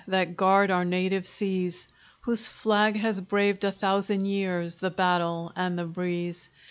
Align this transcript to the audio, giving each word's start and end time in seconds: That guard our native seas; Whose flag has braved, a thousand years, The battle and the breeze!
That 0.07 0.35
guard 0.35 0.71
our 0.71 0.83
native 0.83 1.27
seas; 1.27 1.87
Whose 2.21 2.47
flag 2.47 2.97
has 2.97 3.21
braved, 3.21 3.63
a 3.63 3.71
thousand 3.71 4.25
years, 4.25 4.77
The 4.77 4.89
battle 4.89 5.53
and 5.55 5.77
the 5.77 5.85
breeze! 5.85 6.49